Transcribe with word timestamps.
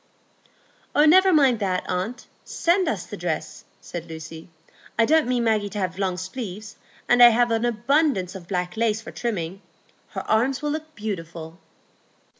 "Oh, 0.95 1.05
never 1.05 1.31
mind 1.31 1.59
that, 1.59 1.85
aunt; 1.87 2.25
send 2.43 2.87
us 2.87 3.05
the 3.05 3.15
dress," 3.15 3.65
said 3.79 4.09
Lucy. 4.09 4.49
"I 4.97 5.05
don't 5.05 5.27
mean 5.27 5.43
Maggie 5.43 5.69
to 5.69 5.77
have 5.77 5.99
long 5.99 6.17
sleeves, 6.17 6.75
and 7.07 7.21
I 7.21 7.29
have 7.29 7.51
abundance 7.51 8.33
of 8.33 8.47
black 8.47 8.75
lace 8.75 8.99
for 8.99 9.11
trimming. 9.11 9.61
Her 10.09 10.21
arms 10.21 10.63
will 10.63 10.71
look 10.71 10.95
beautiful." 10.95 11.59